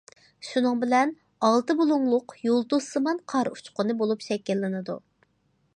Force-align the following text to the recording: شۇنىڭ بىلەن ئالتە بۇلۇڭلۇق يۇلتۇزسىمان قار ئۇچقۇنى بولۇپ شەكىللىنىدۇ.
شۇنىڭ 0.45 0.77
بىلەن 0.83 1.11
ئالتە 1.49 1.75
بۇلۇڭلۇق 1.81 2.35
يۇلتۇزسىمان 2.47 3.21
قار 3.35 3.53
ئۇچقۇنى 3.53 3.99
بولۇپ 4.03 4.27
شەكىللىنىدۇ. 4.31 4.99